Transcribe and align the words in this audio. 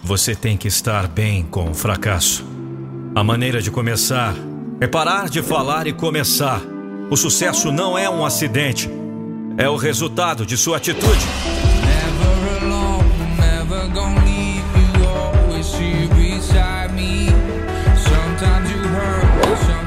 você 0.03 0.35
tem 0.35 0.57
que 0.57 0.69
estar 0.69 1.07
bem 1.07 1.45
com 1.45 1.71
o 1.71 1.75
fracasso. 1.75 2.45
A 3.15 3.23
maneira 3.23 3.63
de 3.63 3.71
começar 3.71 4.35
é 4.81 4.87
parar 4.87 5.29
de 5.29 5.43
falar 5.43 5.87
e 5.87 5.93
começar. 5.93 6.61
O 7.11 7.17
sucesso 7.17 7.71
não 7.71 7.97
é 7.97 8.11
um 8.11 8.25
acidente, 8.25 8.91
é 9.57 9.69
o 9.69 9.77
resultado 9.77 10.45
de 10.45 10.57
sua 10.57 10.79
atitude. 10.79 11.25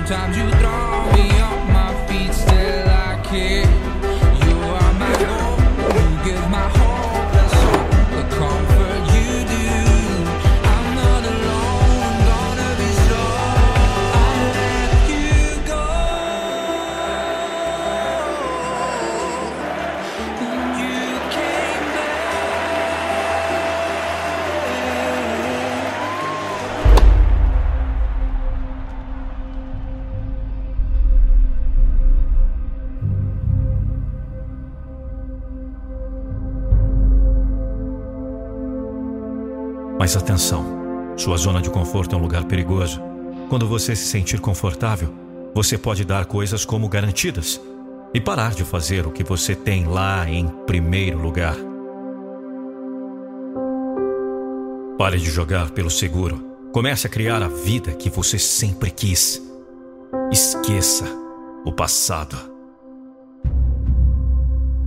Sometimes 0.07 0.37
you 0.37 0.49
throw 0.61 0.86
Mas 39.99 40.15
atenção, 40.15 40.63
sua 41.17 41.37
zona 41.37 41.61
de 41.61 41.69
conforto 41.69 42.15
é 42.15 42.17
um 42.17 42.21
lugar 42.21 42.45
perigoso. 42.45 43.01
Quando 43.49 43.67
você 43.67 43.95
se 43.95 44.05
sentir 44.05 44.39
confortável, 44.39 45.11
você 45.55 45.77
pode 45.77 46.05
dar 46.05 46.25
coisas 46.25 46.63
como 46.63 46.87
garantidas 46.87 47.59
e 48.13 48.21
parar 48.21 48.53
de 48.53 48.63
fazer 48.63 49.07
o 49.07 49.11
que 49.11 49.23
você 49.23 49.55
tem 49.55 49.85
lá 49.85 50.29
em 50.29 50.47
primeiro 50.67 51.17
lugar. 51.19 51.55
Pare 54.97 55.17
de 55.17 55.29
jogar 55.29 55.71
pelo 55.71 55.89
seguro. 55.89 56.45
Comece 56.71 57.07
a 57.07 57.09
criar 57.09 57.41
a 57.41 57.47
vida 57.47 57.91
que 57.93 58.09
você 58.09 58.37
sempre 58.37 58.91
quis. 58.91 59.41
Esqueça 60.31 61.05
o 61.65 61.71
passado. 61.71 62.37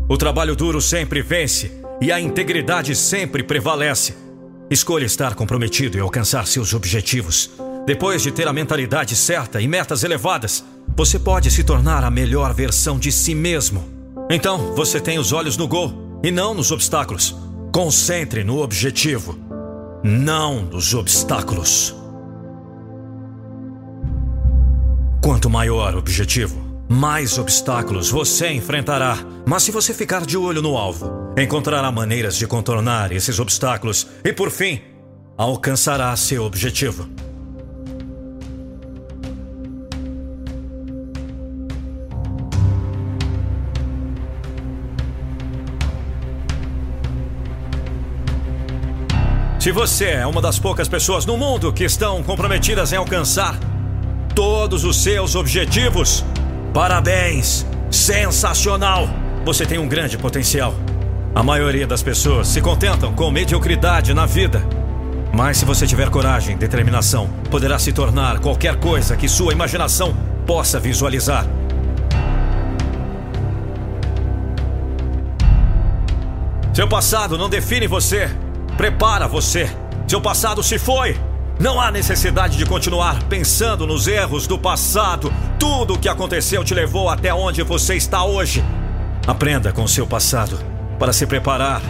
O 0.08 0.16
trabalho 0.16 0.54
duro 0.54 0.80
sempre 0.80 1.20
vence 1.20 1.80
e 2.00 2.12
a 2.12 2.20
integridade 2.20 2.94
sempre 2.94 3.42
prevalece. 3.42 4.29
Escolha 4.70 5.04
estar 5.04 5.34
comprometido 5.34 5.98
e 5.98 6.00
alcançar 6.00 6.46
seus 6.46 6.72
objetivos. 6.74 7.50
Depois 7.84 8.22
de 8.22 8.30
ter 8.30 8.46
a 8.46 8.52
mentalidade 8.52 9.16
certa 9.16 9.60
e 9.60 9.66
metas 9.66 10.04
elevadas, 10.04 10.64
você 10.96 11.18
pode 11.18 11.50
se 11.50 11.64
tornar 11.64 12.04
a 12.04 12.10
melhor 12.10 12.54
versão 12.54 12.96
de 12.96 13.10
si 13.10 13.34
mesmo. 13.34 13.84
Então, 14.30 14.72
você 14.76 15.00
tem 15.00 15.18
os 15.18 15.32
olhos 15.32 15.56
no 15.56 15.66
gol 15.66 16.20
e 16.22 16.30
não 16.30 16.54
nos 16.54 16.70
obstáculos. 16.70 17.34
Concentre 17.72 18.44
no 18.44 18.62
objetivo, 18.62 19.36
não 20.04 20.62
nos 20.62 20.94
obstáculos. 20.94 21.92
Quanto 25.20 25.50
maior 25.50 25.96
o 25.96 25.98
objetivo, 25.98 26.84
mais 26.88 27.38
obstáculos 27.38 28.08
você 28.08 28.52
enfrentará. 28.52 29.18
Mas 29.50 29.64
se 29.64 29.72
você 29.72 29.92
ficar 29.92 30.24
de 30.24 30.36
olho 30.36 30.62
no 30.62 30.76
alvo, 30.76 31.34
encontrará 31.36 31.90
maneiras 31.90 32.36
de 32.36 32.46
contornar 32.46 33.10
esses 33.10 33.40
obstáculos 33.40 34.06
e, 34.24 34.32
por 34.32 34.48
fim, 34.48 34.80
alcançará 35.36 36.14
seu 36.14 36.44
objetivo. 36.44 37.08
Se 49.58 49.72
você 49.72 50.10
é 50.10 50.26
uma 50.28 50.40
das 50.40 50.60
poucas 50.60 50.86
pessoas 50.86 51.26
no 51.26 51.36
mundo 51.36 51.72
que 51.72 51.82
estão 51.82 52.22
comprometidas 52.22 52.92
em 52.92 52.96
alcançar 52.96 53.58
todos 54.32 54.84
os 54.84 55.02
seus 55.02 55.34
objetivos, 55.34 56.24
parabéns! 56.72 57.66
Sensacional! 57.90 59.19
Você 59.44 59.64
tem 59.64 59.78
um 59.78 59.88
grande 59.88 60.18
potencial. 60.18 60.74
A 61.34 61.42
maioria 61.42 61.86
das 61.86 62.02
pessoas 62.02 62.48
se 62.48 62.60
contentam 62.60 63.14
com 63.14 63.30
mediocridade 63.30 64.12
na 64.12 64.26
vida. 64.26 64.62
Mas 65.32 65.56
se 65.56 65.64
você 65.64 65.86
tiver 65.86 66.10
coragem 66.10 66.54
e 66.54 66.58
determinação, 66.58 67.28
poderá 67.50 67.78
se 67.78 67.90
tornar 67.92 68.38
qualquer 68.40 68.76
coisa 68.76 69.16
que 69.16 69.28
sua 69.28 69.52
imaginação 69.52 70.14
possa 70.46 70.78
visualizar. 70.78 71.46
Seu 76.74 76.86
passado 76.86 77.38
não 77.38 77.48
define 77.48 77.86
você, 77.86 78.30
prepara 78.76 79.26
você. 79.26 79.70
Seu 80.06 80.20
passado 80.20 80.62
se 80.62 80.78
foi. 80.78 81.18
Não 81.58 81.80
há 81.80 81.90
necessidade 81.90 82.58
de 82.58 82.66
continuar 82.66 83.22
pensando 83.24 83.86
nos 83.86 84.06
erros 84.06 84.46
do 84.46 84.58
passado. 84.58 85.32
Tudo 85.58 85.94
o 85.94 85.98
que 85.98 86.08
aconteceu 86.08 86.62
te 86.62 86.74
levou 86.74 87.08
até 87.08 87.32
onde 87.32 87.62
você 87.62 87.94
está 87.94 88.24
hoje. 88.24 88.62
Aprenda 89.26 89.72
com 89.72 89.86
seu 89.86 90.06
passado 90.06 90.58
para 90.98 91.12
se 91.12 91.26
preparar 91.26 91.80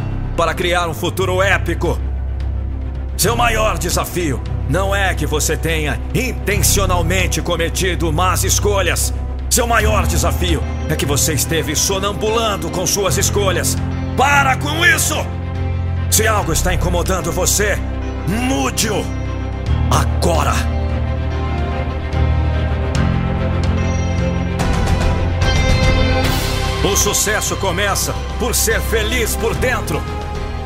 para 0.41 0.55
criar 0.55 0.89
um 0.89 0.95
futuro 0.95 1.43
épico. 1.43 1.99
Seu 3.15 3.37
maior 3.37 3.77
desafio 3.77 4.43
não 4.71 4.97
é 4.97 5.15
que 5.15 5.27
você 5.27 5.55
tenha 5.55 6.01
intencionalmente 6.15 7.43
cometido 7.43 8.11
más 8.11 8.43
escolhas. 8.43 9.13
Seu 9.51 9.67
maior 9.67 10.07
desafio 10.07 10.63
é 10.89 10.97
que 10.97 11.05
você 11.05 11.35
esteve 11.35 11.77
sonambulando 11.77 12.71
com 12.71 12.87
suas 12.87 13.19
escolhas. 13.19 13.77
Para 14.17 14.57
com 14.57 14.83
isso! 14.87 15.17
Se 16.11 16.27
algo 16.27 16.55
está 16.55 16.73
incomodando 16.73 17.31
você, 17.31 17.77
mude-o 18.27 19.05
agora! 19.91 20.80
O 26.91 26.97
sucesso 26.97 27.55
começa 27.57 28.13
por 28.41 28.53
ser 28.53 28.81
feliz 28.81 29.37
por 29.37 29.55
dentro. 29.55 30.03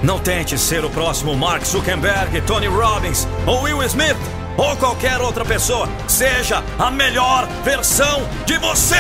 Não 0.03 0.19
tente 0.19 0.57
ser 0.57 0.83
o 0.83 0.89
próximo 0.89 1.37
Mark 1.37 1.63
Zuckerberg, 1.67 2.41
Tony 2.47 2.67
Robbins 2.67 3.29
ou 3.47 3.65
Will 3.65 3.83
Smith 3.83 4.17
ou 4.57 4.75
qualquer 4.79 5.21
outra 5.21 5.45
pessoa. 5.45 5.87
Seja 6.09 6.65
a 6.79 6.91
melhor 6.91 7.47
versão 7.63 8.27
de 8.47 8.57
você. 8.57 8.97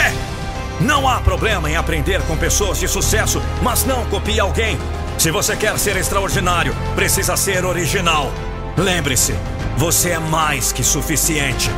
Não 0.82 1.08
há 1.08 1.18
problema 1.22 1.70
em 1.70 1.76
aprender 1.76 2.20
com 2.26 2.36
pessoas 2.36 2.78
de 2.78 2.86
sucesso, 2.86 3.40
mas 3.62 3.86
não 3.86 4.04
copie 4.10 4.38
alguém. 4.38 4.78
Se 5.16 5.30
você 5.30 5.56
quer 5.56 5.78
ser 5.78 5.96
extraordinário, 5.96 6.76
precisa 6.94 7.38
ser 7.38 7.64
original. 7.64 8.30
Lembre-se, 8.76 9.34
você 9.78 10.10
é 10.10 10.18
mais 10.18 10.72
que 10.72 10.84
suficiente. 10.84 11.70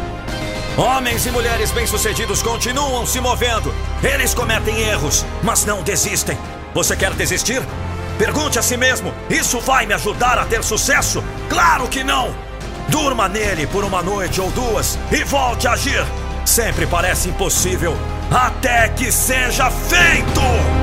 Homens 0.76 1.25
e 1.25 1.31
mulheres 1.31 1.70
bem-sucedidos 1.70 2.43
continuam 2.43 3.06
se 3.06 3.19
movendo. 3.19 3.75
Eles 4.02 4.34
cometem 4.34 4.78
erros, 4.81 5.25
mas 5.43 5.64
não 5.64 5.82
desistem. 5.82 6.37
Você 6.75 6.94
quer 6.94 7.14
desistir? 7.14 7.62
Pergunte 8.19 8.58
a 8.58 8.62
si 8.62 8.76
mesmo: 8.76 9.14
isso 9.31 9.58
vai 9.58 9.87
me 9.87 9.94
ajudar 9.94 10.38
a 10.38 10.44
ter 10.44 10.62
sucesso? 10.62 11.25
Claro 11.49 11.88
que 11.88 12.05
não! 12.05 12.34
Durma 12.88 13.26
nele 13.26 13.67
por 13.67 13.84
uma 13.84 14.02
noite 14.02 14.38
ou 14.38 14.50
duas 14.50 14.99
e 15.11 15.25
volte 15.25 15.67
a 15.67 15.73
agir. 15.73 16.05
Sempre 16.44 16.87
parece 16.87 17.31
impossível, 17.31 17.96
até 18.31 18.90
que 18.90 19.11
seja 19.11 19.70
feito! 19.70 20.75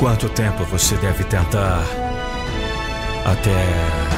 Quanto 0.00 0.30
tempo 0.30 0.64
você 0.64 0.96
deve 0.96 1.24
tentar 1.24 1.84
até. 3.26 4.09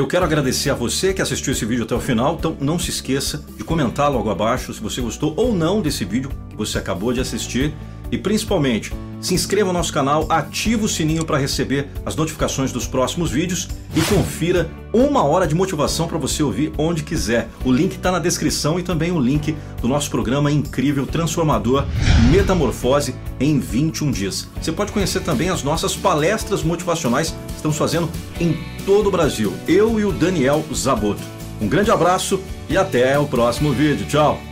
Eu 0.00 0.06
quero 0.06 0.24
agradecer 0.24 0.70
a 0.70 0.74
você 0.74 1.12
que 1.12 1.20
assistiu 1.20 1.52
esse 1.52 1.66
vídeo 1.66 1.84
até 1.84 1.94
o 1.94 2.00
final, 2.00 2.34
então 2.38 2.56
não 2.58 2.78
se 2.78 2.88
esqueça 2.88 3.44
de 3.54 3.62
comentar 3.62 4.10
logo 4.10 4.30
abaixo 4.30 4.72
se 4.72 4.80
você 4.80 4.98
gostou 4.98 5.34
ou 5.36 5.54
não 5.54 5.82
desse 5.82 6.06
vídeo 6.06 6.30
que 6.48 6.56
você 6.56 6.78
acabou 6.78 7.12
de 7.12 7.20
assistir 7.20 7.74
e 8.10 8.16
principalmente 8.16 8.94
se 9.20 9.34
inscreva 9.34 9.66
no 9.66 9.74
nosso 9.74 9.92
canal, 9.92 10.24
ative 10.30 10.86
o 10.86 10.88
sininho 10.88 11.26
para 11.26 11.36
receber 11.36 11.88
as 12.06 12.16
notificações 12.16 12.72
dos 12.72 12.86
próximos 12.86 13.30
vídeos 13.30 13.68
e 13.94 14.00
confira 14.00 14.70
uma 14.90 15.22
hora 15.22 15.46
de 15.46 15.54
motivação 15.54 16.08
para 16.08 16.16
você 16.16 16.42
ouvir 16.42 16.72
onde 16.78 17.02
quiser. 17.02 17.48
O 17.62 17.70
link 17.70 17.96
está 17.96 18.10
na 18.10 18.18
descrição 18.18 18.80
e 18.80 18.82
também 18.82 19.12
o 19.12 19.20
link 19.20 19.54
do 19.82 19.86
nosso 19.86 20.10
programa 20.10 20.50
incrível, 20.50 21.06
transformador, 21.06 21.84
Metamorfose 22.30 23.14
em 23.40 23.58
21 23.58 24.10
dias. 24.10 24.46
Você 24.60 24.70
pode 24.70 24.92
conhecer 24.92 25.20
também 25.20 25.48
as 25.48 25.62
nossas 25.62 25.96
palestras 25.96 26.62
motivacionais 26.62 27.30
que 27.48 27.56
estamos 27.56 27.76
fazendo 27.76 28.08
em 28.38 28.56
todo 28.84 29.08
o 29.08 29.10
Brasil. 29.10 29.52
Eu 29.66 29.98
e 29.98 30.04
o 30.04 30.12
Daniel 30.12 30.62
Zaboto. 30.72 31.22
Um 31.60 31.68
grande 31.68 31.90
abraço 31.90 32.40
e 32.68 32.76
até 32.76 33.18
o 33.18 33.26
próximo 33.26 33.72
vídeo. 33.72 34.06
Tchau! 34.06 34.49